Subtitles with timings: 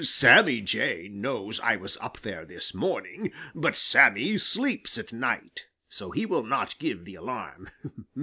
[0.03, 6.09] Sammy Jay knows I was up there this morning, but Sammy sleeps at night, so
[6.09, 7.69] he will not give the alarm.